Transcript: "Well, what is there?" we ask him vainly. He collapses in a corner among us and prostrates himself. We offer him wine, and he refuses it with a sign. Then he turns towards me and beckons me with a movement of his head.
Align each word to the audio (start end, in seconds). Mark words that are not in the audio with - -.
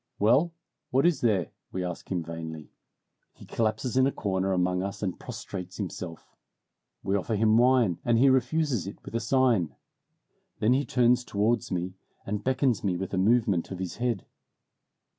"Well, 0.17 0.51
what 0.89 1.05
is 1.05 1.21
there?" 1.21 1.51
we 1.71 1.83
ask 1.85 2.11
him 2.11 2.23
vainly. 2.23 2.71
He 3.35 3.45
collapses 3.45 3.95
in 3.95 4.07
a 4.07 4.11
corner 4.11 4.51
among 4.51 4.81
us 4.81 5.03
and 5.03 5.19
prostrates 5.19 5.77
himself. 5.77 6.35
We 7.03 7.15
offer 7.15 7.35
him 7.35 7.55
wine, 7.59 7.99
and 8.03 8.17
he 8.17 8.27
refuses 8.27 8.87
it 8.87 8.97
with 9.05 9.13
a 9.13 9.19
sign. 9.19 9.75
Then 10.57 10.73
he 10.73 10.85
turns 10.87 11.23
towards 11.23 11.71
me 11.71 11.93
and 12.25 12.43
beckons 12.43 12.83
me 12.83 12.97
with 12.97 13.13
a 13.13 13.19
movement 13.19 13.69
of 13.69 13.77
his 13.77 13.97
head. 13.97 14.25